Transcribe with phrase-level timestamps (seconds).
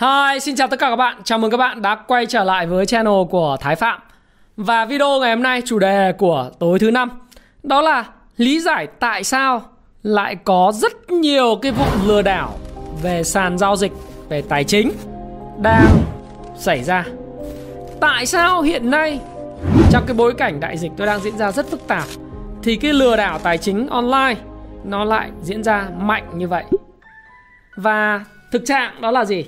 [0.00, 1.16] Hi, xin chào tất cả các bạn.
[1.24, 4.00] Chào mừng các bạn đã quay trở lại với channel của Thái Phạm.
[4.56, 7.10] Và video ngày hôm nay chủ đề của tối thứ năm
[7.62, 8.04] đó là
[8.36, 9.62] lý giải tại sao
[10.02, 12.58] lại có rất nhiều cái vụ lừa đảo
[13.02, 13.92] về sàn giao dịch
[14.28, 14.92] về tài chính
[15.58, 15.86] đang
[16.56, 17.04] xảy ra.
[18.00, 19.20] Tại sao hiện nay
[19.90, 22.04] trong cái bối cảnh đại dịch tôi đang diễn ra rất phức tạp
[22.62, 24.36] thì cái lừa đảo tài chính online
[24.84, 26.64] nó lại diễn ra mạnh như vậy.
[27.76, 29.44] Và thực trạng đó là gì?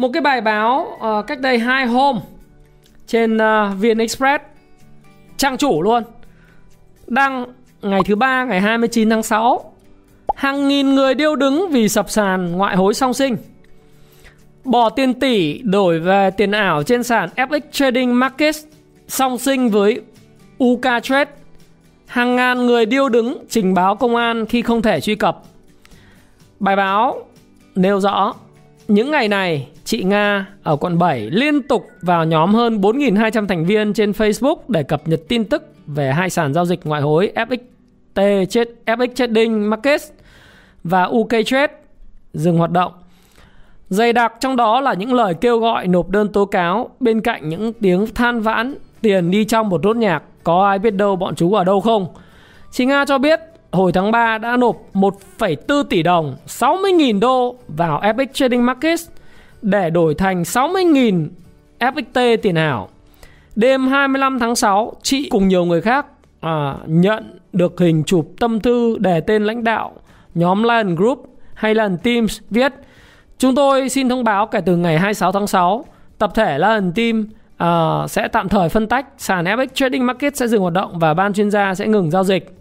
[0.00, 2.20] Một cái bài báo uh, cách đây hai hôm
[3.06, 4.44] trên uh, VN Express
[5.36, 6.02] trang chủ luôn.
[7.06, 7.46] Đăng
[7.82, 9.72] ngày thứ ba ngày 29 tháng 6
[10.34, 13.36] hàng nghìn người điêu đứng vì sập sàn ngoại hối song sinh.
[14.64, 18.64] Bỏ tiền tỷ đổi về tiền ảo trên sàn FX Trading Markets
[19.08, 20.00] song sinh với
[20.64, 21.30] UK Trade.
[22.06, 25.42] Hàng ngàn người điêu đứng trình báo công an khi không thể truy cập.
[26.60, 27.22] Bài báo
[27.74, 28.34] nêu rõ
[28.90, 33.64] những ngày này, chị Nga ở quận 7 liên tục vào nhóm hơn 4.200 thành
[33.66, 37.32] viên trên Facebook để cập nhật tin tức về hai sàn giao dịch ngoại hối
[38.14, 40.10] FXT, FX Trading Markets
[40.84, 41.74] và UK Trade
[42.34, 42.92] dừng hoạt động.
[43.88, 47.48] Dày đặc trong đó là những lời kêu gọi nộp đơn tố cáo bên cạnh
[47.48, 51.34] những tiếng than vãn tiền đi trong một rốt nhạc có ai biết đâu bọn
[51.34, 52.06] chú ở đâu không.
[52.70, 53.40] Chị Nga cho biết
[53.72, 59.08] hồi tháng 3 đã nộp 1,4 tỷ đồng, 60.000 đô vào FX Trading Markets
[59.62, 61.28] để đổi thành 60.000
[61.78, 62.88] FXT tiền ảo.
[63.56, 66.06] Đêm 25 tháng 6, chị cùng nhiều người khác
[66.40, 69.92] à, nhận được hình chụp tâm thư để tên lãnh đạo
[70.34, 72.72] nhóm Lion Group hay Lion Teams viết
[73.40, 75.84] Chúng tôi xin thông báo kể từ ngày 26 tháng 6,
[76.18, 77.26] tập thể Lion Team
[77.56, 81.14] à, sẽ tạm thời phân tách, sàn FX Trading Market sẽ dừng hoạt động và
[81.14, 82.59] ban chuyên gia sẽ ngừng giao dịch.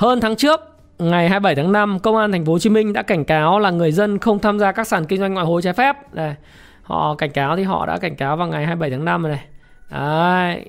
[0.00, 0.60] Hơn tháng trước,
[0.98, 3.70] ngày 27 tháng 5, Công an thành phố Hồ Chí Minh đã cảnh cáo là
[3.70, 6.14] người dân không tham gia các sàn kinh doanh ngoại hối trái phép.
[6.14, 6.34] Đây,
[6.82, 9.44] họ cảnh cáo thì họ đã cảnh cáo vào ngày 27 tháng 5 rồi này.
[9.90, 10.64] Đấy.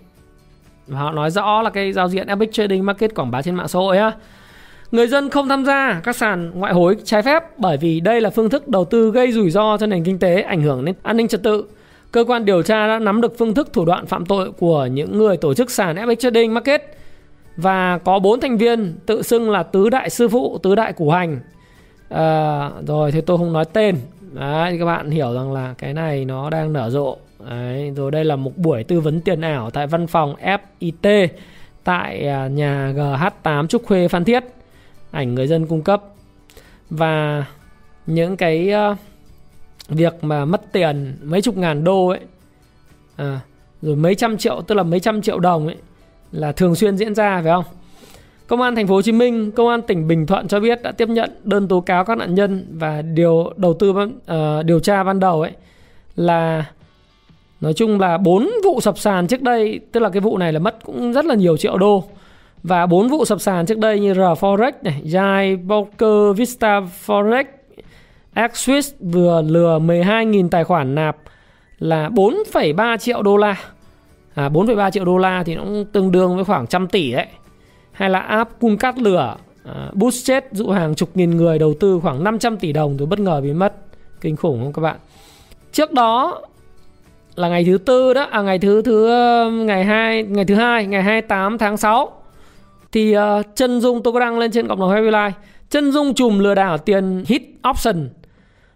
[0.88, 3.68] Và họ nói rõ là cái giao diện Epic Trading Market quảng bá trên mạng
[3.68, 4.12] xã hội á.
[4.92, 8.30] Người dân không tham gia các sàn ngoại hối trái phép bởi vì đây là
[8.30, 11.18] phương thức đầu tư gây rủi ro cho nền kinh tế, ảnh hưởng đến an
[11.18, 11.66] ninh trật tự.
[12.12, 15.18] Cơ quan điều tra đã nắm được phương thức thủ đoạn phạm tội của những
[15.18, 16.98] người tổ chức sàn FX Trading Market
[17.58, 21.10] và có bốn thành viên tự xưng là tứ đại sư phụ tứ đại củ
[21.10, 21.40] hành.
[22.10, 23.98] À, rồi thì tôi không nói tên.
[24.34, 27.18] Đấy, các bạn hiểu rằng là cái này nó đang nở rộ.
[27.50, 31.28] Đấy, rồi đây là một buổi tư vấn tiền ảo tại văn phòng FIT
[31.84, 34.44] tại à, nhà GH8 Trúc Khuê Phan Thiết.
[35.12, 36.04] Ảnh người dân cung cấp.
[36.90, 37.46] Và
[38.06, 38.98] những cái uh,
[39.90, 42.20] việc mà mất tiền mấy chục ngàn đô ấy
[43.16, 43.40] à,
[43.82, 45.78] rồi mấy trăm triệu tức là mấy trăm triệu đồng ấy
[46.32, 47.64] là thường xuyên diễn ra phải không?
[48.48, 50.92] Công an thành phố Hồ Chí Minh, công an tỉnh Bình Thuận cho biết đã
[50.92, 54.10] tiếp nhận đơn tố cáo các nạn nhân và điều đầu tư uh,
[54.66, 55.52] điều tra ban đầu ấy
[56.16, 56.66] là
[57.62, 60.60] nói chung là bốn vụ sập sàn trước đây, tức là cái vụ này là
[60.60, 62.04] mất cũng rất là nhiều triệu đô.
[62.64, 67.44] Và bốn vụ sập sàn trước đây như R Forex này, Jai Poker, Vista Forex,
[68.34, 71.18] Axis vừa lừa 12.000 tài khoản nạp
[71.80, 73.56] là 4,3 triệu đô la
[74.34, 77.28] à, 4,3 triệu đô la thì nó cũng tương đương với khoảng trăm tỷ đấy.
[77.92, 82.00] Hay là app cung cắt lửa à, Boostchat dụ hàng chục nghìn người đầu tư
[82.04, 83.74] khoảng 500 tỷ đồng rồi bất ngờ biến mất.
[84.22, 84.98] Kinh khủng không các bạn?
[85.72, 86.42] Trước đó
[87.36, 90.86] là ngày thứ tư đó à ngày thứ thứ um, ngày hai ngày thứ hai
[90.86, 92.12] ngày 28 tháng 6
[92.92, 93.22] thì uh,
[93.56, 95.32] chân dung tôi có đăng lên trên cộng đồng Happy Life.
[95.70, 98.10] Chân dung chùm lừa đảo tiền hit option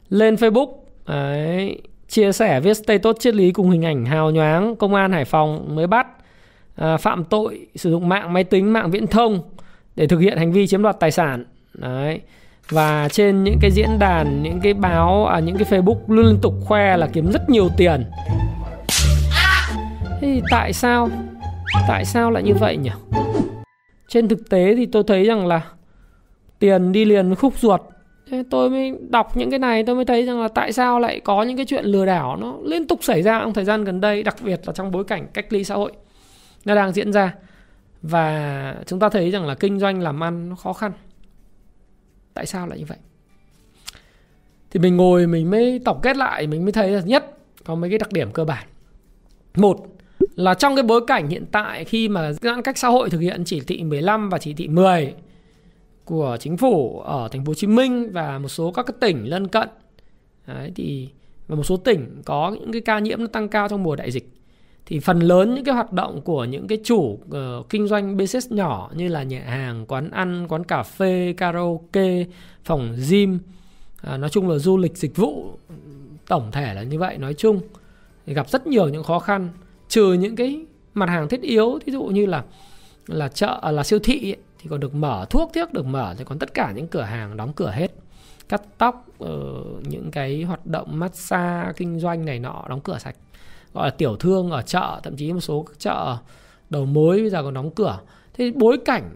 [0.09, 0.73] lên Facebook.
[1.07, 1.77] Đấy
[2.15, 5.75] chia sẻ viết status triết lý cùng hình ảnh hào nhoáng công an Hải Phòng
[5.75, 6.07] mới bắt
[6.75, 9.41] à, phạm tội sử dụng mạng máy tính mạng viễn thông
[9.95, 11.45] để thực hiện hành vi chiếm đoạt tài sản.
[11.73, 12.21] Đấy.
[12.69, 16.37] Và trên những cái diễn đàn những cái báo à, những cái Facebook luôn liên
[16.41, 18.05] tục khoe là kiếm rất nhiều tiền.
[20.21, 21.09] Thì tại sao
[21.87, 22.91] tại sao lại như vậy nhỉ?
[24.07, 25.61] Trên thực tế thì tôi thấy rằng là
[26.59, 27.81] tiền đi liền với khúc ruột.
[28.29, 31.19] Thế tôi mới đọc những cái này, tôi mới thấy rằng là tại sao lại
[31.19, 34.01] có những cái chuyện lừa đảo nó liên tục xảy ra trong thời gian gần
[34.01, 35.91] đây, đặc biệt là trong bối cảnh cách ly xã hội.
[36.65, 37.35] Nó đang diễn ra.
[38.01, 40.91] Và chúng ta thấy rằng là kinh doanh làm ăn nó khó khăn.
[42.33, 42.97] Tại sao lại như vậy?
[44.71, 47.89] Thì mình ngồi mình mới tổng kết lại, mình mới thấy là nhất có mấy
[47.89, 48.67] cái đặc điểm cơ bản.
[49.55, 49.77] Một
[50.35, 53.43] là trong cái bối cảnh hiện tại khi mà giãn cách xã hội thực hiện
[53.45, 55.13] chỉ thị 15 và chỉ thị 10
[56.05, 59.29] của chính phủ ở thành phố Hồ Chí Minh và một số các cái tỉnh
[59.29, 59.69] lân cận.
[60.47, 61.09] Đấy, thì
[61.47, 64.11] và một số tỉnh có những cái ca nhiễm nó tăng cao trong mùa đại
[64.11, 64.31] dịch.
[64.85, 68.51] Thì phần lớn những cái hoạt động của những cái chủ uh, kinh doanh business
[68.51, 72.25] nhỏ như là nhà hàng, quán ăn, quán cà phê, karaoke,
[72.63, 73.39] phòng gym,
[74.05, 75.57] à, nói chung là du lịch dịch vụ
[76.27, 77.61] tổng thể là như vậy nói chung
[78.25, 79.49] thì gặp rất nhiều những khó khăn
[79.89, 82.43] trừ những cái mặt hàng thiết yếu ví dụ như là
[83.07, 86.15] là chợ à, là siêu thị ấy, thì còn được mở thuốc thiết được mở
[86.17, 87.91] thì còn tất cả những cửa hàng đóng cửa hết.
[88.49, 93.15] Cắt tóc ờ, những cái hoạt động massage kinh doanh này nọ đóng cửa sạch.
[93.73, 96.17] Gọi là tiểu thương ở chợ, thậm chí một số chợ
[96.69, 97.99] đầu mối bây giờ còn đóng cửa.
[98.33, 99.15] Thế bối cảnh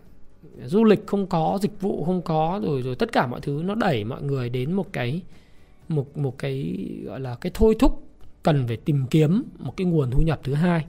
[0.63, 3.75] du lịch không có, dịch vụ không có, rồi rồi tất cả mọi thứ nó
[3.75, 5.21] đẩy mọi người đến một cái,
[5.87, 8.03] một một cái, gọi là cái thôi thúc
[8.43, 10.85] cần phải tìm kiếm một cái nguồn thu nhập thứ hai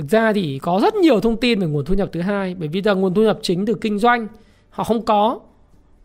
[0.00, 2.68] thực ra thì có rất nhiều thông tin về nguồn thu nhập thứ hai bởi
[2.68, 4.26] vì là nguồn thu nhập chính từ kinh doanh
[4.70, 5.40] họ không có.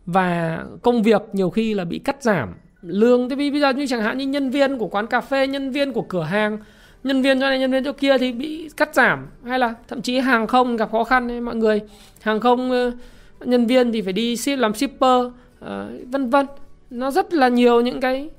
[0.05, 3.29] Và công việc nhiều khi là bị cắt giảm lương.
[3.29, 5.71] Thế vì bây giờ như chẳng hạn như nhân viên của quán cà phê nhân
[5.71, 6.57] viên của cửa hàng
[7.03, 9.27] nhân viên cho này nhân viên cho kia thì bị cắt giảm.
[9.43, 11.81] Hay là thậm chí hàng không gặp khó khăn ấy, mọi người.
[12.21, 12.91] Hàng không ờ,
[13.39, 15.21] nhân viên thì phải đi ship làm shipper
[15.59, 16.45] ờ, vân vân.
[16.89, 18.29] Nó rất là nhiều những cái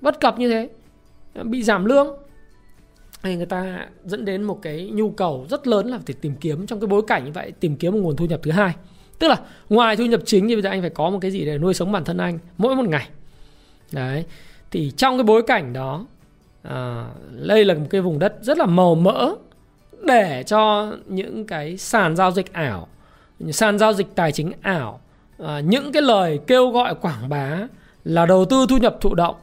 [0.00, 0.68] bất cập như thế.
[1.44, 2.25] Bị giảm lương
[3.22, 6.66] thì người ta dẫn đến một cái nhu cầu rất lớn là phải tìm kiếm
[6.66, 8.74] trong cái bối cảnh như vậy tìm kiếm một nguồn thu nhập thứ hai.
[9.18, 9.36] Tức là
[9.68, 11.74] ngoài thu nhập chính thì bây giờ anh phải có một cái gì để nuôi
[11.74, 13.08] sống bản thân anh mỗi một ngày.
[13.92, 14.24] Đấy
[14.70, 16.06] thì trong cái bối cảnh đó
[16.62, 17.08] à,
[17.46, 19.34] đây là một cái vùng đất rất là màu mỡ
[20.02, 22.88] để cho những cái sàn giao dịch ảo
[23.50, 25.00] sàn giao dịch tài chính ảo
[25.38, 27.58] à, những cái lời kêu gọi quảng bá
[28.04, 29.36] là đầu tư thu nhập thụ động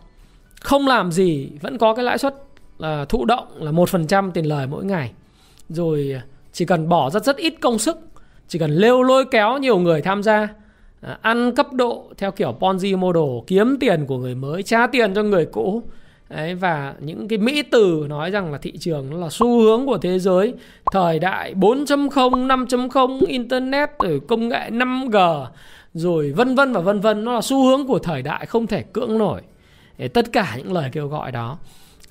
[0.61, 2.35] không làm gì vẫn có cái lãi suất
[2.77, 5.11] là thụ động là một phần trăm tiền lời mỗi ngày.
[5.69, 7.97] Rồi à, chỉ cần bỏ rất rất ít công sức
[8.47, 10.47] chỉ cần lêu lôi kéo nhiều người tham gia
[11.01, 15.13] à, ăn cấp độ theo kiểu Ponzi model kiếm tiền của người mới trả tiền
[15.13, 15.83] cho người cũ.
[16.29, 19.85] Đấy, và những cái mỹ từ nói rằng là thị trường nó là xu hướng
[19.85, 20.53] của thế giới.
[20.91, 25.45] Thời đại 4.0, 5.0, internet rồi công nghệ 5G
[25.93, 27.23] rồi vân vân và vân vân.
[27.23, 29.41] Nó là xu hướng của thời đại không thể cưỡng nổi.
[29.97, 31.57] Để tất cả những lời kêu gọi đó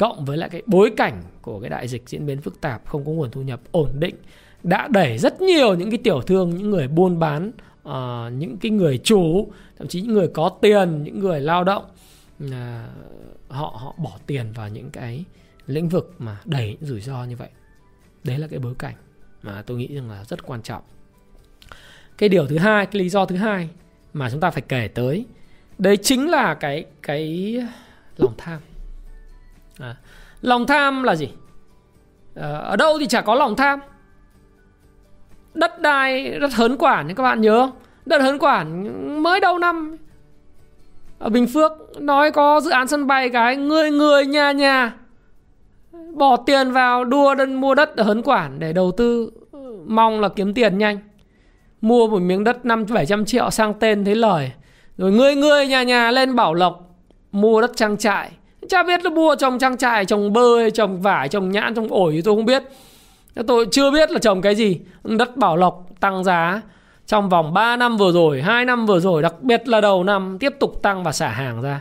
[0.02, 3.04] cộng với lại cái bối cảnh của cái đại dịch diễn biến phức tạp không
[3.04, 4.14] có nguồn thu nhập ổn định
[4.62, 7.52] đã đẩy rất nhiều những cái tiểu thương những người buôn bán
[7.88, 11.84] uh, những cái người chủ thậm chí những người có tiền những người lao động
[12.44, 12.50] uh,
[13.48, 15.24] họ họ bỏ tiền vào những cái
[15.66, 17.48] lĩnh vực mà đầy rủi ro như vậy.
[18.24, 18.94] Đấy là cái bối cảnh
[19.42, 20.82] mà tôi nghĩ rằng là rất quan trọng.
[22.18, 23.68] Cái điều thứ hai cái lý do thứ hai
[24.12, 25.26] mà chúng ta phải kể tới
[25.78, 27.56] đấy chính là cái cái
[28.16, 28.60] lòng tham
[29.78, 29.96] à,
[30.40, 31.28] lòng tham là gì?
[32.34, 33.80] À, ở đâu thì chả có lòng tham.
[35.54, 37.70] Đất đai rất hớn quản các bạn nhớ không?
[38.06, 39.96] Đất hớn quản mới đầu năm.
[41.18, 44.92] Ở Bình Phước nói có dự án sân bay cái người người nhà nhà.
[46.14, 49.30] Bỏ tiền vào đua đơn mua đất ở Hớn Quản để đầu tư.
[49.86, 50.98] Mong là kiếm tiền nhanh.
[51.80, 54.52] Mua một miếng đất năm bảy trăm triệu sang tên thấy lời.
[54.96, 56.96] Rồi người người nhà nhà lên Bảo Lộc
[57.32, 58.30] mua đất trang trại
[58.68, 61.88] chả biết nó mua trồng trang trại trồng bơ hay trồng vải trồng nhãn trồng
[61.88, 62.62] ổi tôi không biết
[63.46, 66.62] tôi chưa biết là trồng cái gì đất Bảo Lộc tăng giá
[67.06, 70.36] trong vòng 3 năm vừa rồi, 2 năm vừa rồi, đặc biệt là đầu năm
[70.40, 71.80] tiếp tục tăng và xả hàng ra.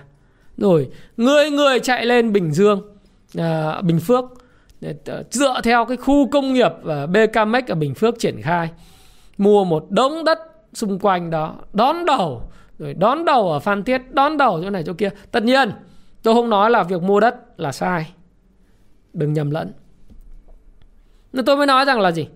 [0.57, 2.81] Rồi, người người chạy lên Bình Dương,
[3.37, 4.25] à, Bình Phước
[4.81, 4.91] à,
[5.31, 8.69] dựa theo cái khu công nghiệp BKMX ở Bình Phước triển khai
[9.37, 10.39] mua một đống đất
[10.73, 12.41] xung quanh đó, đón đầu
[12.79, 15.09] rồi đón đầu ở Phan Thiết, đón đầu chỗ này chỗ kia.
[15.31, 15.71] Tất nhiên,
[16.23, 18.13] tôi không nói là việc mua đất là sai.
[19.13, 19.73] Đừng nhầm lẫn.
[21.33, 22.27] Nên tôi mới nói rằng là gì?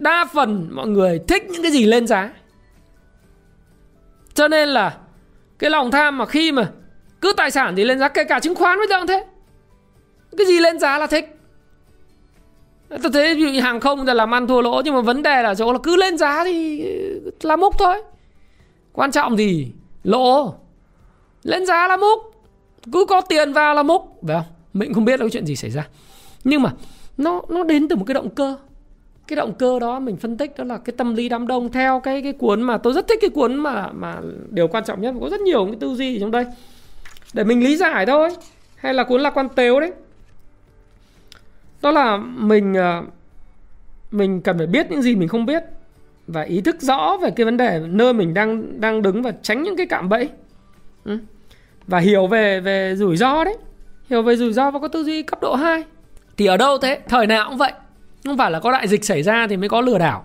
[0.00, 2.32] đa phần mọi người thích những cái gì lên giá.
[4.34, 4.98] Cho nên là
[5.58, 6.70] cái lòng tham mà khi mà
[7.20, 9.26] cứ tài sản thì lên giá, kể cả chứng khoán bây giờ cũng thế.
[10.38, 11.36] Cái gì lên giá là thích.
[12.88, 15.42] Tôi thấy ví dụ hàng không là làm ăn thua lỗ, nhưng mà vấn đề
[15.42, 16.84] là chỗ là cứ lên giá thì
[17.42, 18.02] là múc thôi.
[18.92, 19.72] Quan trọng gì?
[20.04, 20.54] Lỗ.
[21.42, 22.29] Lên giá là múc
[22.92, 24.52] cứ có tiền vào là múc, phải không?
[24.72, 25.88] Mình không biết là cái chuyện gì xảy ra.
[26.44, 26.72] Nhưng mà
[27.16, 28.56] nó nó đến từ một cái động cơ.
[29.28, 32.00] Cái động cơ đó mình phân tích đó là cái tâm lý đám đông theo
[32.00, 34.16] cái cái cuốn mà tôi rất thích cái cuốn mà mà
[34.50, 36.44] điều quan trọng nhất, có rất nhiều cái tư duy trong đây.
[37.32, 38.30] Để mình lý giải thôi.
[38.76, 39.92] Hay là cuốn lạc quan tếu đấy.
[41.82, 43.02] Đó là mình ờ,
[44.10, 45.64] mình cần phải biết những gì mình không biết
[46.26, 49.62] và ý thức rõ về cái vấn đề nơi mình đang đang đứng và tránh
[49.62, 50.28] những cái cạm bẫy.
[51.04, 51.18] Ừ
[51.90, 53.56] và hiểu về về rủi ro đấy.
[54.10, 55.84] Hiểu về rủi ro và có tư duy cấp độ 2
[56.36, 57.00] thì ở đâu thế?
[57.08, 57.72] Thời nào cũng vậy.
[58.24, 60.24] Không phải là có đại dịch xảy ra thì mới có lừa đảo.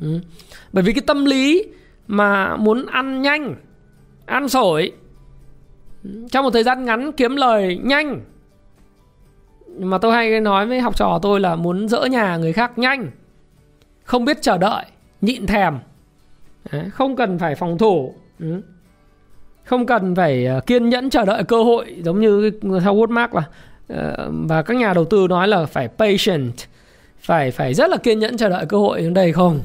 [0.00, 0.20] Ừ.
[0.72, 1.64] bởi vì cái tâm lý
[2.06, 3.54] mà muốn ăn nhanh,
[4.26, 4.92] ăn sổi
[6.04, 8.20] ừ, trong một thời gian ngắn kiếm lời nhanh.
[9.78, 13.10] Mà tôi hay nói với học trò tôi là muốn dỡ nhà người khác nhanh.
[14.04, 14.84] Không biết chờ đợi,
[15.20, 15.78] nhịn thèm.
[16.90, 18.14] Không cần phải phòng thủ.
[18.38, 18.62] Ừ
[19.64, 23.28] không cần phải ờ, kiên nhẫn chờ đợi cơ hội giống như ờ, theo Woodmark
[23.32, 23.42] là
[23.88, 26.52] ờ, và các nhà đầu tư nói là phải patient
[27.20, 29.60] phải phải rất là kiên nhẫn chờ đợi cơ hội đến đây không?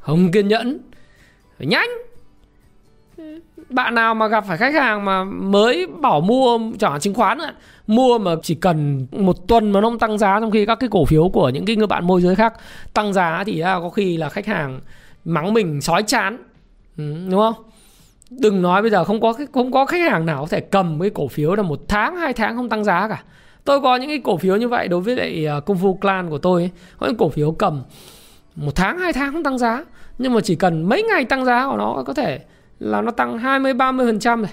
[0.00, 0.78] Không kiên nhẫn
[1.58, 1.88] phải nhanh.
[3.70, 7.38] Bạn nào mà gặp phải khách hàng mà mới bảo mua chẳng hạn chứng khoán
[7.38, 7.52] nữa,
[7.86, 10.88] mua mà chỉ cần một tuần mà nó không tăng giá trong khi các cái
[10.92, 12.54] cổ phiếu của những cái người bạn môi giới khác
[12.94, 14.80] tăng giá thì à, có khi là khách hàng
[15.24, 16.36] mắng mình sói chán.
[16.96, 17.54] Ừ, đúng không?
[18.30, 21.10] Đừng nói bây giờ không có không có khách hàng nào có thể cầm cái
[21.10, 23.22] cổ phiếu là một tháng, hai tháng không tăng giá cả.
[23.64, 26.30] Tôi có những cái cổ phiếu như vậy đối với lại à, công phu clan
[26.30, 26.70] của tôi ấy.
[26.98, 27.82] có những cổ phiếu cầm
[28.56, 29.84] một tháng, hai tháng không tăng giá.
[30.18, 32.40] Nhưng mà chỉ cần mấy ngày tăng giá của nó có thể
[32.78, 34.50] là nó tăng 20 30 phần trăm rồi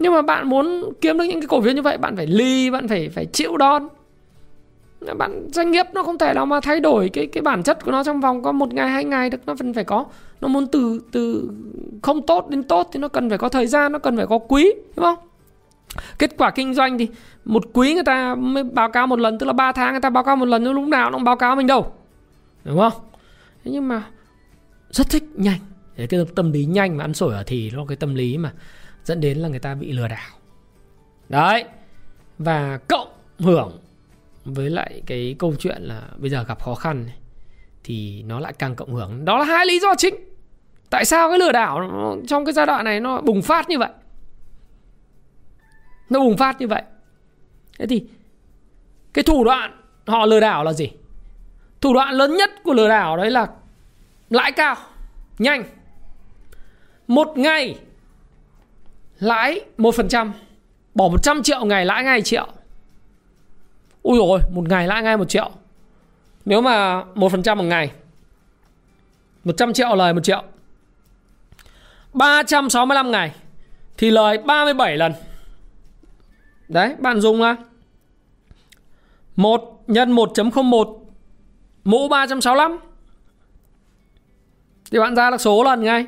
[0.00, 2.70] nhưng mà bạn muốn kiếm được những cái cổ phiếu như vậy, bạn phải ly
[2.70, 3.88] bạn phải phải chịu đòn
[5.18, 7.90] bạn doanh nghiệp nó không thể nào mà thay đổi cái cái bản chất của
[7.90, 10.06] nó trong vòng có một ngày hai ngày được nó vẫn phải có.
[10.40, 11.50] Nó muốn từ từ
[12.02, 14.38] không tốt đến tốt thì nó cần phải có thời gian nó cần phải có
[14.38, 15.18] quý đúng không?
[16.18, 17.08] Kết quả kinh doanh thì
[17.44, 20.10] một quý người ta mới báo cáo một lần tức là 3 tháng người ta
[20.10, 21.92] báo cáo một lần nhưng lúc nào nó cũng báo cáo mình đâu
[22.64, 22.92] đúng không?
[23.64, 24.02] Thế nhưng mà
[24.90, 25.58] rất thích nhanh.
[25.96, 28.52] Đấy, cái tâm lý nhanh mà ăn sổi ở thì nó cái tâm lý mà
[29.04, 30.30] dẫn đến là người ta bị lừa đảo.
[31.28, 31.64] Đấy.
[32.38, 33.79] Và cộng hưởng
[34.54, 37.16] với lại cái câu chuyện là bây giờ gặp khó khăn này,
[37.84, 39.24] thì nó lại càng cộng hưởng.
[39.24, 40.14] Đó là hai lý do chính.
[40.90, 41.80] Tại sao cái lừa đảo
[42.28, 43.90] trong cái giai đoạn này nó bùng phát như vậy?
[46.10, 46.82] Nó bùng phát như vậy.
[47.78, 48.04] Thế thì
[49.14, 50.90] cái thủ đoạn họ lừa đảo là gì?
[51.80, 53.46] Thủ đoạn lớn nhất của lừa đảo đấy là
[54.30, 54.76] lãi cao
[55.38, 55.64] nhanh.
[57.08, 57.78] Một ngày
[59.18, 60.30] lãi 1%
[60.94, 62.48] bỏ 100 triệu ngày lãi ngay triệu
[64.02, 65.50] ui rồi một ngày lãi ngay một triệu.
[66.44, 67.90] Nếu mà 1% một ngày
[69.44, 70.42] 100 triệu lời một triệu.
[72.12, 73.34] 365 ngày
[73.96, 75.12] thì lời 37 lần.
[76.68, 77.56] Đấy bạn dùng là
[79.36, 80.98] 1 nhân 1.01
[81.84, 82.78] mũ 365
[84.90, 86.06] thì bạn ra được số lần ngay.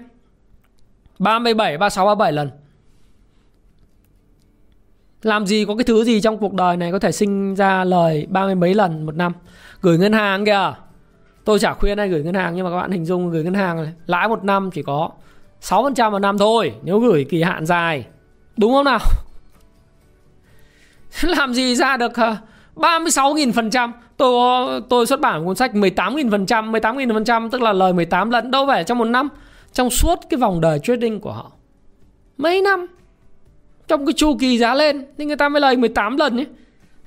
[1.18, 2.50] 37, 36, 37 lần.
[5.22, 8.26] Làm gì có cái thứ gì trong cuộc đời này có thể sinh ra lời
[8.30, 9.32] ba mươi mấy lần một năm?
[9.80, 10.74] Gửi ngân hàng kìa.
[11.44, 13.54] Tôi chả khuyên ai gửi ngân hàng Nhưng mà các bạn hình dung gửi ngân
[13.54, 15.10] hàng này, Lãi một năm chỉ có
[15.62, 18.06] 6% một năm thôi Nếu gửi kỳ hạn dài.
[18.56, 18.98] Đúng không nào?
[21.22, 22.12] Làm gì ra được
[22.76, 23.92] 36.000 phần trăm.
[24.16, 27.92] Tôi tôi xuất bản cuốn sách 18.000 phần trăm 18.000 phần trăm tức là lời
[27.92, 29.28] 18 lần đâu phải trong một năm
[29.72, 31.52] trong suốt cái vòng đời trading của họ.
[32.38, 32.86] Mấy năm?
[33.92, 36.46] Trong cái chu kỳ giá lên, thì người ta mới lời 18 lần ấy.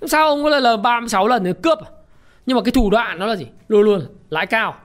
[0.07, 1.89] Sao ông có lời lời 36 lần để cướp à?
[2.45, 3.45] nhưng mà cái thủ đoạn đó là gì?
[3.67, 4.75] Luôn luôn, lãi cao.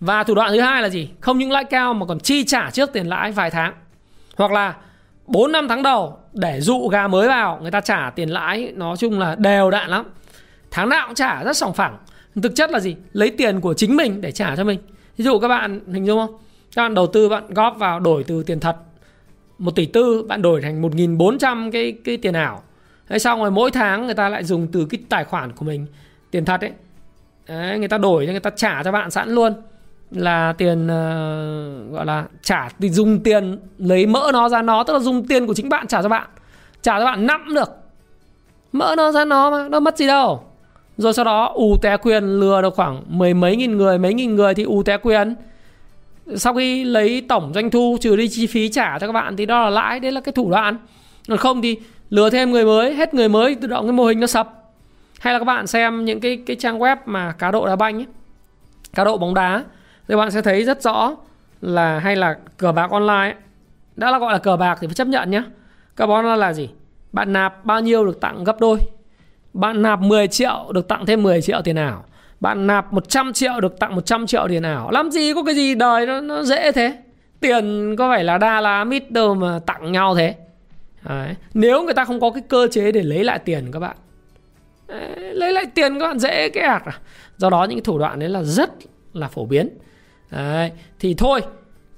[0.00, 1.08] Và thủ đoạn thứ hai là gì?
[1.20, 3.74] Không những lãi cao mà còn chi trả trước tiền lãi vài tháng.
[4.36, 4.74] Hoặc là
[5.26, 8.96] 4 năm tháng đầu, để dụ gà mới vào, người ta trả tiền lãi, nói
[8.96, 10.04] chung là đều đạn lắm.
[10.70, 11.96] Tháng nào cũng trả, rất sòng phẳng.
[12.42, 12.96] Thực chất là gì?
[13.12, 14.78] Lấy tiền của chính mình để trả cho mình.
[15.16, 16.38] Ví dụ các bạn hình dung không?
[16.76, 18.76] Các bạn đầu tư, bạn góp vào đổi từ tiền thật
[19.62, 22.62] một tỷ tư bạn đổi thành 1.400 cái cái tiền ảo.
[23.08, 25.86] Thế xong rồi mỗi tháng người ta lại dùng từ cái tài khoản của mình
[26.30, 26.72] tiền thật ấy.
[27.48, 29.52] Đấy, người ta đổi cho người ta trả cho bạn sẵn luôn.
[30.10, 34.92] Là tiền uh, gọi là trả thì dùng tiền lấy mỡ nó ra nó tức
[34.92, 36.26] là dùng tiền của chính bạn trả cho bạn.
[36.82, 37.70] Trả cho bạn nắm được.
[38.72, 40.42] Mỡ nó ra nó mà nó mất gì đâu.
[40.96, 44.36] Rồi sau đó ù té quyền lừa được khoảng mười mấy nghìn người mấy nghìn
[44.36, 45.34] người thì ù té quyền
[46.36, 49.46] sau khi lấy tổng doanh thu trừ đi chi phí trả cho các bạn thì
[49.46, 50.76] đó là lãi đấy là cái thủ đoạn.
[51.28, 51.76] Còn không thì
[52.10, 54.72] lừa thêm người mới hết người mới tự động cái mô hình nó sập.
[55.20, 57.98] Hay là các bạn xem những cái cái trang web mà cá độ đá banh
[57.98, 58.06] ấy,
[58.94, 59.64] cá độ bóng đá
[60.08, 61.16] thì bạn sẽ thấy rất rõ
[61.60, 63.34] là hay là cờ bạc online ấy,
[63.96, 65.42] đã là gọi là cờ bạc thì phải chấp nhận nhé
[65.94, 66.68] cờ bạc online là gì?
[67.12, 68.78] Bạn nạp bao nhiêu được tặng gấp đôi.
[69.52, 72.04] Bạn nạp 10 triệu được tặng thêm 10 triệu tiền ảo
[72.42, 75.74] bạn nạp 100 triệu được tặng 100 triệu tiền ảo làm gì có cái gì
[75.74, 76.96] đời nó, nó dễ thế?
[77.40, 80.34] Tiền có phải là đa là mít đâu mà tặng nhau thế?
[81.08, 81.34] Đấy.
[81.54, 83.96] nếu người ta không có cái cơ chế để lấy lại tiền các bạn.
[84.88, 86.92] Đấy, lấy lại tiền các bạn dễ cái ạt à.
[87.36, 88.70] Do đó những thủ đoạn đấy là rất
[89.12, 89.68] là phổ biến.
[90.30, 90.70] Đấy.
[90.98, 91.40] thì thôi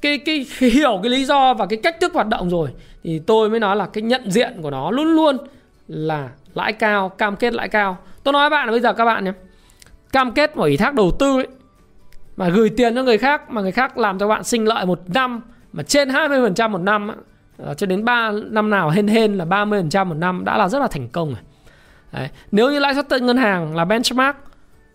[0.03, 2.71] cái, cái cái hiểu cái lý do và cái cách thức hoạt động rồi
[3.05, 5.37] thì tôi mới nói là cái nhận diện của nó luôn luôn
[5.89, 7.99] là lãi cao cam kết lãi cao.
[8.23, 9.33] Tôi nói với bạn là bây giờ các bạn nhé
[10.15, 11.47] cam kết một ủy thác đầu tư ấy,
[12.37, 15.01] mà gửi tiền cho người khác, mà người khác làm cho bạn sinh lợi một
[15.15, 15.41] năm,
[15.73, 17.11] mà trên 20% một năm
[17.59, 20.79] ờ, cho đến 3 năm nào hên hên là 30% một năm, đã là rất
[20.79, 21.43] là thành công rồi.
[22.13, 22.29] Đấy.
[22.53, 24.37] Nếu như lãi suất từ ngân hàng là benchmark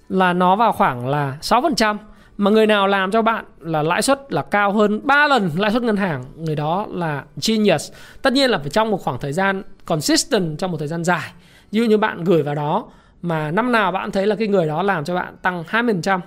[0.09, 1.97] là nó vào khoảng là 6%
[2.38, 5.71] mà người nào làm cho bạn là lãi suất là cao hơn 3 lần lãi
[5.71, 9.33] suất ngân hàng, người đó là genius tất nhiên là phải trong một khoảng thời
[9.33, 11.31] gian consistent, trong một thời gian dài
[11.71, 12.85] như như bạn gửi vào đó
[13.21, 16.19] mà năm nào bạn thấy là cái người đó làm cho bạn tăng 20%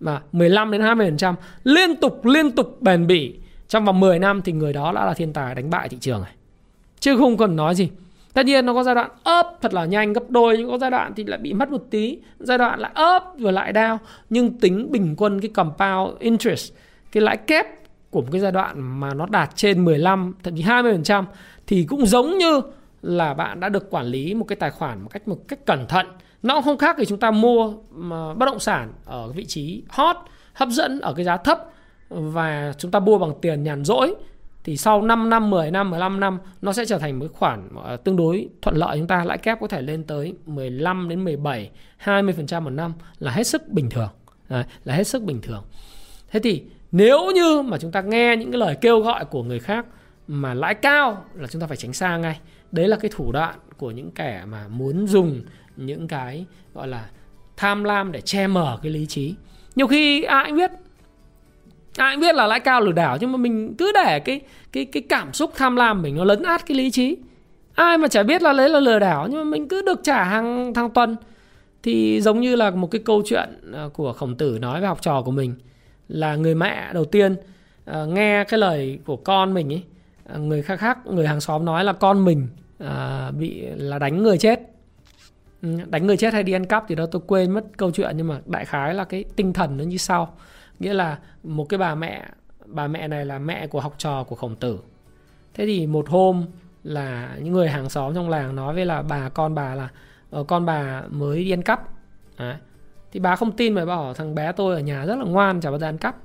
[0.00, 1.34] mà 15 đến 20%
[1.64, 3.34] liên tục liên tục bền bỉ
[3.68, 6.22] trong vòng 10 năm thì người đó đã là thiên tài đánh bại thị trường
[6.22, 6.32] này.
[7.00, 7.90] Chứ không cần nói gì.
[8.32, 9.10] Tất nhiên nó có giai đoạn
[9.40, 11.82] up thật là nhanh gấp đôi nhưng có giai đoạn thì lại bị mất một
[11.90, 13.98] tí, giai đoạn lại up rồi lại down,
[14.30, 16.72] nhưng tính bình quân cái compound interest,
[17.12, 17.66] cái lãi kép
[18.10, 21.24] của một cái giai đoạn mà nó đạt trên 15 thậm chí 20%
[21.66, 22.60] thì cũng giống như
[23.02, 25.86] là bạn đã được quản lý một cái tài khoản một cách một cách cẩn
[25.86, 26.06] thận
[26.42, 27.72] nó không khác thì chúng ta mua
[28.34, 30.16] bất động sản ở vị trí hot
[30.52, 31.58] hấp dẫn ở cái giá thấp
[32.08, 34.14] và chúng ta mua bằng tiền nhàn rỗi
[34.64, 37.96] thì sau 5 năm, 10 năm, 15 năm nó sẽ trở thành một khoản ờ,
[37.96, 41.70] tương đối thuận lợi chúng ta lãi kép có thể lên tới 15 đến 17,
[42.04, 44.08] 20% một năm là hết sức bình thường.
[44.48, 45.64] Đấy, là hết sức bình thường.
[46.30, 46.62] Thế thì
[46.92, 49.86] nếu như mà chúng ta nghe những cái lời kêu gọi của người khác
[50.28, 52.40] mà lãi cao là chúng ta phải tránh xa ngay.
[52.72, 55.42] Đấy là cái thủ đoạn của những kẻ mà muốn dùng
[55.76, 56.44] những cái
[56.74, 57.08] gọi là
[57.56, 59.34] tham lam để che mờ cái lý trí.
[59.74, 60.70] Nhiều khi ai cũng biết,
[61.96, 64.40] ai cũng biết là lãi cao lừa đảo, nhưng mà mình cứ để cái
[64.72, 67.16] cái cái cảm xúc tham lam mình nó lấn át cái lý trí.
[67.74, 70.24] Ai mà chả biết là lấy là lừa đảo, nhưng mà mình cứ được trả
[70.24, 71.16] hàng hàng tuần.
[71.82, 75.02] Thì giống như là một cái câu chuyện à, của khổng tử nói với học
[75.02, 75.54] trò của mình
[76.08, 77.36] là người mẹ đầu tiên
[77.84, 79.82] à, nghe cái lời của con mình ấy
[80.36, 84.38] người khác khác người hàng xóm nói là con mình à, bị là đánh người
[84.38, 84.60] chết.
[85.62, 88.16] Ừ, đánh người chết hay đi ăn cắp thì đó tôi quên mất câu chuyện
[88.16, 90.34] nhưng mà đại khái là cái tinh thần nó như sau.
[90.78, 92.28] Nghĩa là một cái bà mẹ
[92.66, 94.78] bà mẹ này là mẹ của học trò của khổng tử.
[95.54, 96.46] Thế thì một hôm
[96.84, 99.88] là những người hàng xóm trong làng nói với là bà con bà là
[100.30, 101.88] ờ, con bà mới đi ăn cắp.
[102.38, 102.54] Đấy.
[103.12, 105.70] thì bà không tin mà bảo thằng bé tôi ở nhà rất là ngoan chả
[105.70, 106.16] bao giờ ăn cắp.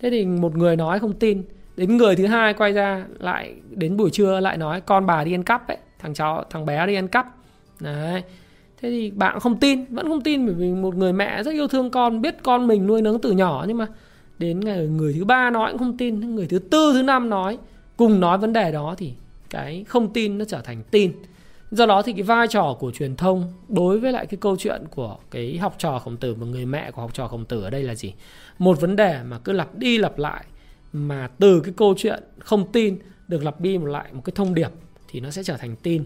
[0.00, 1.42] Thế thì một người nói không tin
[1.76, 5.34] đến người thứ hai quay ra lại đến buổi trưa lại nói, con bà đi
[5.34, 7.26] ăn cắp ấy, thằng cháu thằng bé đi ăn cắp.
[7.80, 8.22] Đấy.
[8.82, 11.68] Thế thì bạn không tin, vẫn không tin bởi vì một người mẹ rất yêu
[11.68, 13.86] thương con, biết con mình nuôi nấng từ nhỏ nhưng mà
[14.38, 17.58] đến ngày người thứ ba nói cũng không tin người thứ tư, thứ năm nói,
[17.96, 19.12] cùng nói vấn đề đó thì
[19.50, 21.12] cái không tin nó trở thành tin.
[21.70, 24.82] Do đó thì cái vai trò của truyền thông đối với lại cái câu chuyện
[24.90, 27.70] của cái học trò khổng tử và người mẹ của học trò khổng tử ở
[27.70, 28.14] đây là gì?
[28.58, 30.44] Một vấn đề mà cứ lặp đi lặp lại
[30.92, 34.54] mà từ cái câu chuyện không tin được lặp đi một lại một cái thông
[34.54, 34.70] điệp
[35.08, 36.04] thì nó sẽ trở thành tin.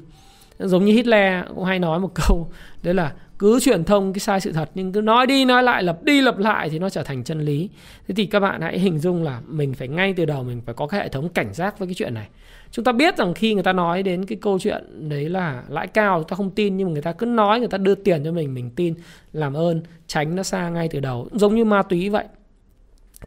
[0.59, 2.51] Giống như Hitler cũng hay nói một câu,
[2.83, 5.83] đấy là cứ truyền thông cái sai sự thật nhưng cứ nói đi nói lại,
[5.83, 7.69] lặp đi lặp lại thì nó trở thành chân lý.
[8.09, 10.75] Thế thì các bạn hãy hình dung là mình phải ngay từ đầu mình phải
[10.75, 12.29] có cái hệ thống cảnh giác với cái chuyện này.
[12.71, 15.87] Chúng ta biết rằng khi người ta nói đến cái câu chuyện đấy là lãi
[15.87, 18.25] cao chúng ta không tin nhưng mà người ta cứ nói, người ta đưa tiền
[18.25, 18.95] cho mình mình tin,
[19.33, 21.29] làm ơn, tránh nó xa ngay từ đầu.
[21.33, 22.25] Giống như ma túy vậy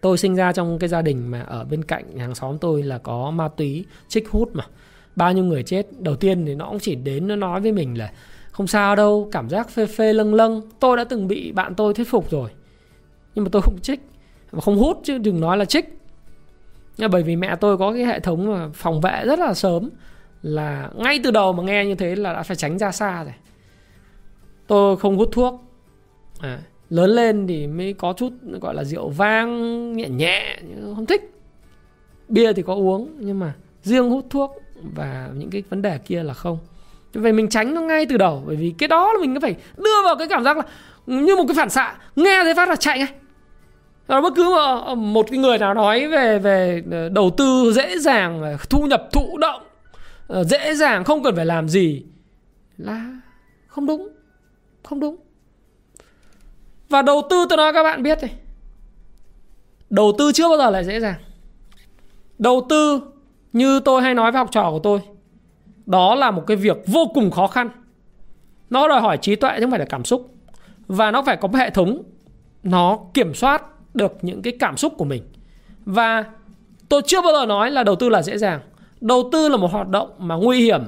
[0.01, 2.97] tôi sinh ra trong cái gia đình mà ở bên cạnh hàng xóm tôi là
[2.97, 4.63] có ma túy trích hút mà.
[5.15, 7.97] Bao nhiêu người chết đầu tiên thì nó cũng chỉ đến nó nói với mình
[7.97, 8.11] là
[8.51, 10.61] không sao đâu cảm giác phê phê lâng lâng.
[10.79, 12.49] Tôi đã từng bị bạn tôi thuyết phục rồi
[13.35, 13.99] nhưng mà tôi không trích
[14.51, 15.99] mà không hút chứ đừng nói là trích
[16.97, 19.89] nhưng bởi vì mẹ tôi có cái hệ thống mà phòng vệ rất là sớm
[20.41, 23.33] là ngay từ đầu mà nghe như thế là đã phải tránh ra xa rồi.
[24.67, 25.63] Tôi không hút thuốc.
[26.39, 30.57] À, lớn lên thì mới có chút gọi là rượu vang, nhẹ nhẹ
[30.95, 31.31] không thích.
[32.27, 34.51] Bia thì có uống, nhưng mà riêng hút thuốc
[34.95, 36.57] và những cái vấn đề kia là không.
[37.13, 40.03] Vậy mình tránh nó ngay từ đầu, bởi vì cái đó là mình phải đưa
[40.03, 40.63] vào cái cảm giác là
[41.05, 41.95] như một cái phản xạ.
[42.15, 43.13] Nghe thấy phát là chạy ngay.
[44.07, 47.99] Và bất cứ ờ, một cái người nào nói về về ờ, đầu tư dễ
[47.99, 49.61] dàng thu nhập thụ động
[50.27, 52.03] ờ, dễ dàng, không cần phải làm gì
[52.77, 53.05] là
[53.67, 54.09] không đúng
[54.83, 55.15] không đúng
[56.93, 58.31] và đầu tư tôi nói các bạn biết này.
[59.89, 61.15] Đầu tư chưa bao giờ là dễ dàng.
[62.39, 63.01] Đầu tư
[63.53, 64.99] như tôi hay nói với học trò của tôi,
[65.85, 67.69] đó là một cái việc vô cùng khó khăn.
[68.69, 70.35] Nó đòi hỏi trí tuệ chứ không phải là cảm xúc.
[70.87, 72.03] Và nó phải có một hệ thống,
[72.63, 75.23] nó kiểm soát được những cái cảm xúc của mình.
[75.85, 76.25] Và
[76.89, 78.59] tôi chưa bao giờ nói là đầu tư là dễ dàng.
[79.01, 80.81] Đầu tư là một hoạt động mà nguy hiểm.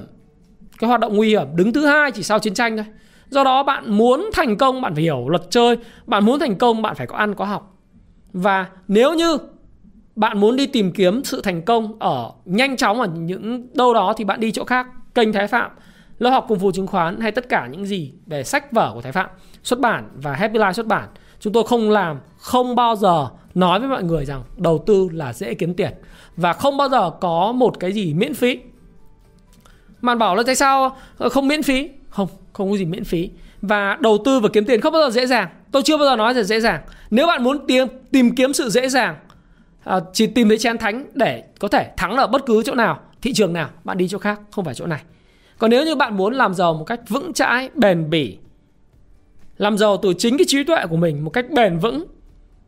[0.79, 2.85] Cái hoạt động nguy hiểm, đứng thứ hai chỉ sau chiến tranh thôi
[3.29, 5.77] do đó bạn muốn thành công, bạn phải hiểu luật chơi.
[6.05, 7.77] Bạn muốn thành công, bạn phải có ăn, có học.
[8.33, 9.37] Và nếu như
[10.15, 14.13] bạn muốn đi tìm kiếm sự thành công ở nhanh chóng ở những đâu đó
[14.17, 15.71] thì bạn đi chỗ khác, kênh thái phạm,
[16.19, 19.01] lớp học cùng phù chứng khoán hay tất cả những gì về sách vở của
[19.01, 19.29] thái phạm,
[19.63, 21.09] xuất bản và happy life xuất bản.
[21.39, 25.33] Chúng tôi không làm, không bao giờ nói với mọi người rằng đầu tư là
[25.33, 25.93] dễ kiếm tiền.
[26.37, 28.59] Và không bao giờ có một cái gì miễn phí.
[30.01, 30.97] Bạn bảo là tại sao
[31.31, 31.89] không miễn phí?
[32.15, 33.29] Không không có gì miễn phí.
[33.61, 35.49] Và đầu tư và kiếm tiền không bao giờ dễ dàng.
[35.71, 36.81] Tôi chưa bao giờ nói là dễ dàng.
[37.09, 39.15] Nếu bạn muốn tìm tìm kiếm sự dễ dàng
[39.83, 42.99] à, chỉ tìm thấy chén thánh để có thể thắng ở bất cứ chỗ nào
[43.21, 45.01] thị trường nào bạn đi chỗ khác không phải chỗ này.
[45.57, 48.37] Còn nếu như bạn muốn làm giàu một cách vững chãi bền bỉ
[49.57, 52.05] làm giàu từ chính cái trí tuệ của mình một cách bền vững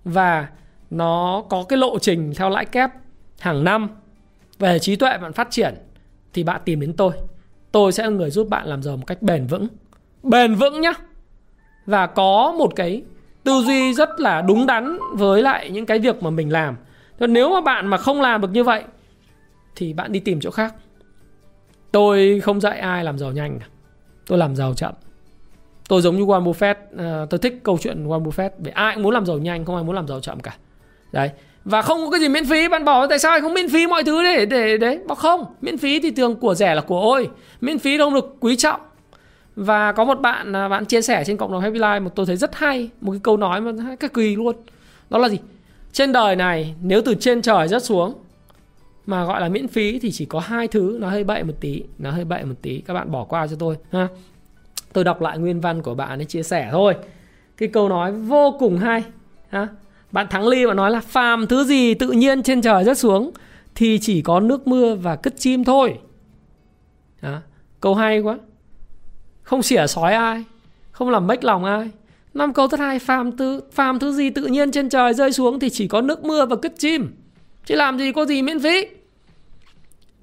[0.03, 0.47] và
[0.89, 2.89] nó có cái lộ trình theo lãi kép
[3.39, 3.89] hàng năm
[4.59, 5.75] về trí tuệ bạn phát triển
[6.33, 7.11] thì bạn tìm đến tôi
[7.71, 9.67] tôi sẽ là người giúp bạn làm giàu một cách bền vững.
[10.23, 10.93] Bền vững nhá.
[11.85, 13.03] Và có một cái
[13.43, 16.75] tư duy rất là đúng đắn với lại những cái việc mà mình làm.
[17.19, 18.83] Nếu mà bạn mà không làm được như vậy,
[19.75, 20.75] thì bạn đi tìm chỗ khác.
[21.91, 23.59] Tôi không dạy ai làm giàu nhanh
[24.27, 24.93] tôi làm giàu chậm.
[25.87, 28.49] Tôi giống như Warren Buffett ờ, tôi thích câu chuyện Warren Buffett.
[28.57, 30.55] Vì ai cũng muốn làm giàu nhanh, không ai muốn làm giàu chậm cả.
[31.11, 31.31] Đấy
[31.67, 34.03] và không có cái gì miễn phí, bạn bảo tại sao không miễn phí mọi
[34.03, 35.45] thứ để để, đấy bảo không.
[35.61, 37.29] Miễn phí thì thường của rẻ là của ôi.
[37.61, 38.81] Miễn phí không được quý trọng.
[39.55, 42.25] Và có một bạn à, bạn chia sẻ trên cộng đồng Happy Life một tôi
[42.25, 42.89] thấy rất hay.
[43.01, 44.55] Một cái câu nói mà cực kỳ luôn.
[45.09, 45.39] Đó là gì?
[45.91, 48.13] Trên đời này, nếu từ trên trời rớt xuống,
[49.05, 51.83] mà gọi là miễn phí thì chỉ có hai thứ, nó hơi bậy một tí,
[51.97, 52.81] nó hơi bậy một tí.
[52.87, 54.07] Các bạn bỏ qua cho tôi, ha.
[54.93, 56.95] Tôi đọc lại nguyên văn của bạn ấy, chia sẻ thôi.
[57.57, 59.03] Cái câu nói vô cùng hay,
[59.49, 59.67] ha
[60.11, 63.31] bạn thắng ly mà nói là phàm thứ gì tự nhiên trên trời rớt xuống
[63.75, 65.99] thì chỉ có nước mưa và cất chim thôi.
[67.21, 67.37] Đó.
[67.81, 68.37] câu hay quá.
[69.43, 70.43] Không xỉa sói ai,
[70.91, 71.89] không làm mếch lòng ai.
[72.33, 75.59] Năm câu thứ hai, phàm thứ phàm thứ gì tự nhiên trên trời rơi xuống
[75.59, 77.15] thì chỉ có nước mưa và cất chim.
[77.65, 78.85] Chứ làm gì có gì miễn phí.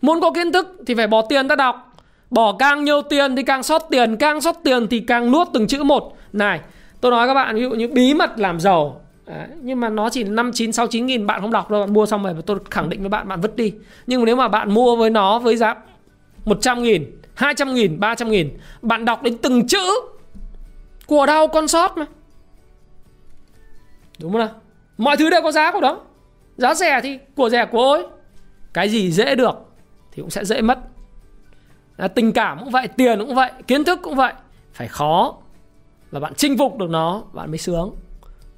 [0.03, 1.93] Muốn có kiến thức thì phải bỏ tiền ra đọc.
[2.31, 5.67] Bỏ càng nhiều tiền thì càng sót tiền, càng sót tiền thì càng nuốt từng
[5.67, 6.17] chữ một.
[6.33, 6.61] Này,
[7.01, 9.04] tôi nói các bạn, ví dụ như bí mật làm giàu.
[9.27, 11.93] Đấy, nhưng mà nó chỉ năm chín sáu chín nghìn bạn không đọc đâu bạn
[11.93, 13.75] mua xong rồi tôi khẳng định với bạn bạn vứt đi.
[14.07, 15.75] Nhưng mà nếu mà bạn mua với nó với giá
[16.45, 19.91] 100 nghìn 200 nghìn 300 nghìn bạn đọc đến từng chữ
[21.07, 22.07] của đau con sót mà.
[24.21, 24.51] Đúng không nào?
[24.99, 26.01] Mọi thứ đều có giá của đó
[26.57, 28.07] giá rẻ thì của rẻ của ôi.
[28.73, 29.55] Cái gì dễ được
[30.13, 30.79] thì cũng sẽ dễ mất.
[31.97, 34.33] À, tình cảm cũng vậy tiền cũng vậy kiến thức cũng vậy.
[34.73, 35.35] Phải khó
[36.11, 37.95] là bạn chinh phục được nó bạn mới sướng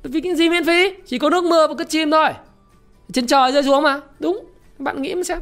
[0.02, 0.94] vì cái gì miễn phí?
[1.06, 2.30] Chỉ có nước mưa và cất chim thôi.
[3.12, 4.00] Trên trời rơi xuống mà.
[4.20, 4.46] Đúng.
[4.78, 5.40] Bạn nghĩ mà xem.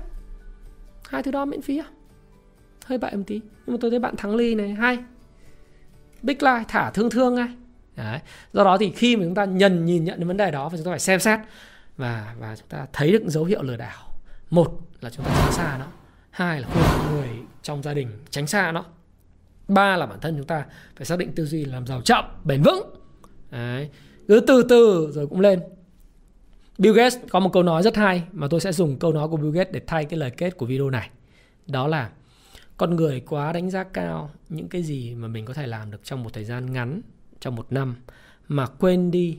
[1.08, 1.86] Hai thứ đó miễn phí à?
[2.84, 3.40] Hơi bại một tí.
[3.66, 4.98] Nhưng mà tôi thấy bạn thắng ly này hay.
[6.22, 7.48] Big line thả thương thương ngay.
[7.96, 8.18] Đấy.
[8.52, 10.76] do đó thì khi mà chúng ta nhận nhìn nhận đến vấn đề đó thì
[10.76, 11.40] chúng ta phải xem xét
[11.96, 14.18] và và chúng ta thấy được dấu hiệu lừa đảo.
[14.50, 15.86] Một là chúng ta tránh xa nó.
[16.30, 17.28] Hai là khuyên người
[17.62, 18.84] trong gia đình tránh xa nó.
[19.68, 20.64] Ba là bản thân chúng ta
[20.96, 22.94] phải xác định tư duy làm giàu chậm, bền vững.
[23.50, 23.90] Đấy
[24.28, 25.60] cứ từ từ rồi cũng lên
[26.78, 29.36] Bill Gates có một câu nói rất hay mà tôi sẽ dùng câu nói của
[29.36, 31.10] Bill Gates để thay cái lời kết của video này
[31.66, 32.10] đó là
[32.76, 36.04] con người quá đánh giá cao những cái gì mà mình có thể làm được
[36.04, 37.00] trong một thời gian ngắn
[37.40, 37.96] trong một năm
[38.48, 39.38] mà quên đi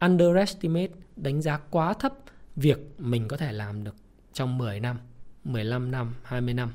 [0.00, 2.12] underestimate đánh giá quá thấp
[2.56, 3.94] việc mình có thể làm được
[4.32, 4.98] trong 10 năm,
[5.44, 6.72] 15 năm, 20 năm.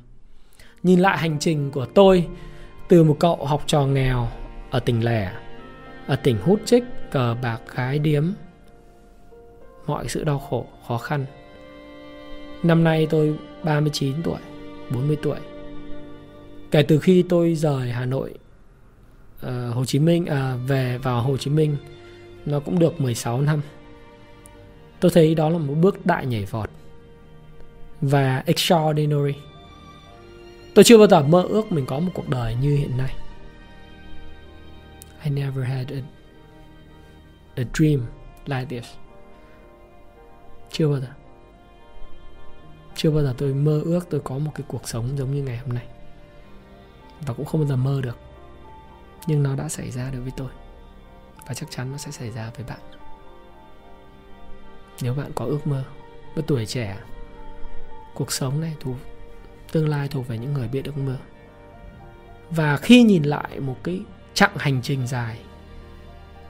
[0.84, 2.28] Nhìn lại hành trình của tôi
[2.89, 4.28] từ một cậu học trò nghèo
[4.72, 5.34] ở tỉnh lẻ,
[6.08, 8.32] ở tỉnh hút chích, cờ bạc, gái điếm,
[9.86, 11.26] mọi sự đau khổ, khó khăn.
[12.63, 14.39] Năm nay tôi 39 tuổi,
[14.89, 15.39] 40 tuổi.
[16.72, 18.34] Kể từ khi tôi rời Hà Nội
[19.45, 21.78] uh, Hồ Chí Minh à, về vào Hồ Chí Minh
[22.45, 23.62] nó cũng được 16 năm.
[25.00, 26.69] Tôi thấy đó là một bước đại nhảy vọt
[28.02, 29.34] và extraordinary.
[30.76, 33.15] Tôi chưa bao giờ mơ ước mình có một cuộc đời như hiện nay.
[35.24, 36.02] I never had a,
[37.60, 38.06] a dream
[38.45, 38.86] like this.
[40.72, 41.08] Chưa bao giờ.
[42.95, 45.58] Chưa bao giờ tôi mơ ước tôi có một cái cuộc sống giống như ngày
[45.58, 45.88] hôm nay.
[47.22, 48.17] Và cũng không bao giờ mơ được.
[49.28, 50.50] Nhưng nó đã xảy ra đối với tôi.
[51.48, 52.80] Và chắc chắn nó sẽ xảy ra với bạn.
[55.02, 55.84] Nếu bạn có ước mơ,
[56.36, 56.98] với tuổi trẻ
[58.13, 58.95] cuộc sống này thuộc
[59.72, 61.17] tương lai thuộc về những người biết ước mơ
[62.50, 64.02] và khi nhìn lại một cái
[64.34, 65.39] chặng hành trình dài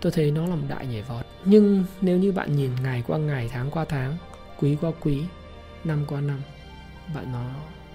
[0.02, 1.26] tôi thấy nó là một đại nhảy vọt.
[1.46, 4.18] Nhưng nếu như bạn nhìn ngày qua ngày, tháng qua tháng,
[4.60, 5.26] quý qua quý,
[5.84, 6.42] năm qua năm,
[7.16, 7.46] bạn nó,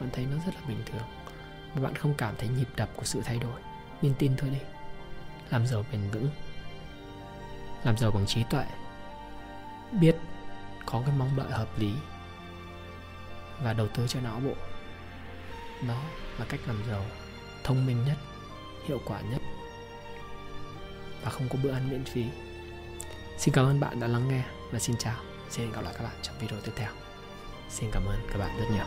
[0.00, 1.02] bạn thấy nó rất là bình thường.
[1.74, 3.60] Và bạn không cảm thấy nhịp đập của sự thay đổi.
[4.02, 4.58] Nên tin thôi đi.
[5.50, 6.28] Làm giàu bền vững.
[7.84, 8.64] Làm giàu bằng trí tuệ.
[10.00, 10.16] Biết
[10.86, 11.92] có cái mong đợi hợp lý.
[13.62, 14.54] Và đầu tư cho não bộ.
[15.88, 16.02] Đó
[16.38, 17.04] là cách làm giàu
[17.64, 18.16] thông minh nhất,
[18.86, 19.42] hiệu quả nhất
[21.24, 22.24] và không có bữa ăn miễn phí.
[23.38, 25.16] Xin cảm ơn bạn đã lắng nghe và xin chào.
[25.50, 26.90] Xin hẹn gặp lại các bạn trong video tiếp theo.
[27.70, 28.84] Xin cảm ơn các bạn rất nhiều.